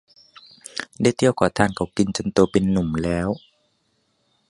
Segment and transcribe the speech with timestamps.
[1.01, 3.29] ได้เที่ยวขอทานเขากินจนโตเป็นหนุ่มแล้ว